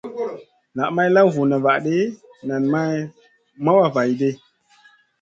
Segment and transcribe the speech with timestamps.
[0.75, 1.97] Na may law vuna vahdi
[2.47, 2.93] nen may
[3.65, 4.29] wah vaihʼdi.